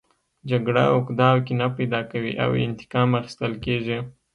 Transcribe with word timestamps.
جګړه 0.49 0.83
عقده 0.93 1.27
او 1.33 1.37
کینه 1.45 1.67
پیدا 1.77 1.99
کوي 2.11 2.33
او 2.43 2.49
انتقام 2.65 3.09
اخیستل 3.19 3.53
کیږي 3.65 3.99